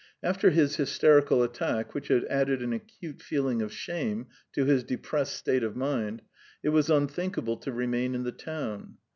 After 0.23 0.49
his 0.49 0.77
hysterical 0.77 1.43
attack, 1.43 1.93
which 1.93 2.07
had 2.07 2.25
added 2.25 2.63
an 2.63 2.73
acute 2.73 3.21
feeling 3.21 3.61
of 3.61 3.71
shame 3.71 4.25
to 4.53 4.65
his 4.65 4.83
depressed 4.83 5.35
state 5.35 5.61
of 5.61 5.75
mind, 5.75 6.23
it 6.63 6.69
was 6.69 6.89
unthinkable 6.89 7.57
to 7.57 7.71
remain 7.71 8.15
in 8.15 8.23
the 8.23 8.31
town. 8.31 8.97